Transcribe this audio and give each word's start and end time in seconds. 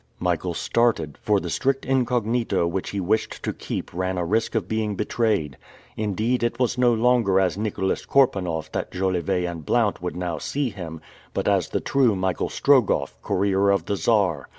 Michael 0.19 0.55
started, 0.55 1.15
for 1.21 1.39
the 1.39 1.51
strict 1.51 1.85
incognito 1.85 2.65
which 2.65 2.89
he 2.89 2.99
wished 2.99 3.43
to 3.43 3.53
keep 3.53 3.93
ran 3.93 4.17
a 4.17 4.25
risk 4.25 4.55
of 4.55 4.67
being 4.67 4.95
betrayed. 4.95 5.57
Indeed, 5.95 6.41
it 6.41 6.57
was 6.57 6.75
no 6.75 6.91
longer 6.91 7.39
as 7.39 7.55
Nicholas 7.55 8.07
Korpanoff 8.07 8.71
that 8.71 8.89
Jolivet 8.91 9.45
and 9.45 9.63
Blount 9.63 10.01
would 10.01 10.15
now 10.15 10.39
see 10.39 10.71
him, 10.71 11.01
but 11.35 11.47
as 11.47 11.69
the 11.69 11.81
true 11.81 12.15
Michael 12.15 12.49
Strogoff, 12.49 13.21
Courier 13.21 13.69
of 13.69 13.85
the 13.85 13.95
Czar. 13.95 14.49